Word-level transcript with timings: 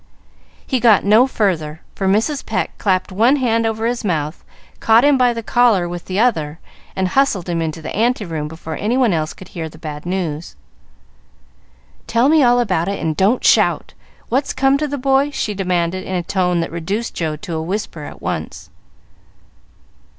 He 0.65 0.79
got 0.79 1.03
no 1.05 1.27
further, 1.27 1.81
for 1.93 2.07
Mrs. 2.07 2.43
Pecq 2.43 2.75
clapped 2.79 3.11
one 3.11 3.35
hand 3.35 3.67
over 3.67 3.85
his 3.85 4.03
mouth, 4.03 4.43
caught 4.79 5.03
him 5.05 5.15
by 5.15 5.31
the 5.31 5.43
collar 5.43 5.87
with 5.87 6.05
the 6.05 6.19
other, 6.19 6.57
and 6.95 7.09
hustled 7.09 7.47
him 7.47 7.61
into 7.61 7.83
the 7.83 7.95
ante 7.95 8.25
room 8.25 8.47
before 8.47 8.75
any 8.75 8.97
one 8.97 9.13
else 9.13 9.35
could 9.35 9.49
hear 9.49 9.69
the 9.69 9.77
bad 9.77 10.07
news. 10.07 10.55
"Tell 12.07 12.29
me 12.29 12.41
all 12.41 12.59
about 12.59 12.87
it, 12.87 12.97
and 12.99 13.15
don't 13.15 13.45
shout. 13.45 13.93
What's 14.27 14.53
come 14.53 14.75
to 14.79 14.87
the 14.87 14.97
boy?" 14.97 15.29
she 15.29 15.53
demanded, 15.53 16.03
in 16.03 16.15
a 16.15 16.23
tone 16.23 16.61
that 16.61 16.71
reduced 16.71 17.13
Joe 17.13 17.35
to 17.35 17.53
a 17.53 17.61
whisper 17.61 18.03
at 18.03 18.23
once. 18.23 18.71